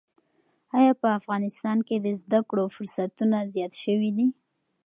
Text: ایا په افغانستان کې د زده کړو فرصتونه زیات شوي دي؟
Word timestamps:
ایا 0.79 0.93
په 1.01 1.07
افغانستان 1.19 1.77
کې 1.87 1.95
د 2.05 2.07
زده 2.21 2.39
کړو 2.49 2.65
فرصتونه 2.75 3.37
زیات 3.53 3.73
شوي 3.83 4.11
دي؟ 4.17 4.27